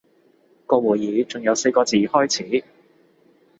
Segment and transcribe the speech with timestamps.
[0.65, 2.63] 個會議仲有四個字開始